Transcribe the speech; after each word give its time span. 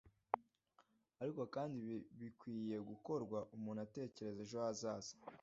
ariko 1.21 1.41
kandi 1.55 1.91
bikwiye 2.19 2.77
gukorwa 2.89 3.37
umuntu 3.55 3.79
atekereza 3.87 4.41
ejo 4.45 4.57
hazaza 4.65 5.13